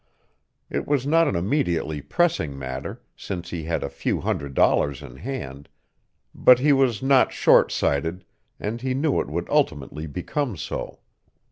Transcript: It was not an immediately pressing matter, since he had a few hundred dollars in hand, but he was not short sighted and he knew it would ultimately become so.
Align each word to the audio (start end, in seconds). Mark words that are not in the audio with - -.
It 0.67 0.87
was 0.87 1.05
not 1.05 1.27
an 1.27 1.35
immediately 1.35 2.01
pressing 2.01 2.57
matter, 2.57 3.03
since 3.15 3.51
he 3.51 3.65
had 3.65 3.83
a 3.83 3.87
few 3.91 4.19
hundred 4.21 4.55
dollars 4.55 5.03
in 5.03 5.17
hand, 5.17 5.69
but 6.33 6.57
he 6.57 6.73
was 6.73 7.03
not 7.03 7.31
short 7.31 7.71
sighted 7.71 8.25
and 8.59 8.81
he 8.81 8.95
knew 8.95 9.21
it 9.21 9.29
would 9.29 9.47
ultimately 9.47 10.07
become 10.07 10.57
so. 10.57 11.01